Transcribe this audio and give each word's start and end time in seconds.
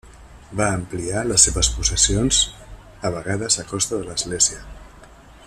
Va 0.61 0.69
ampliar 0.77 1.21
les 1.31 1.45
seves 1.47 1.69
possessions 1.75 2.41
a 3.11 3.13
vegades 3.19 3.59
a 3.65 3.67
costa 3.75 4.01
de 4.01 4.09
l'Església. 4.09 4.65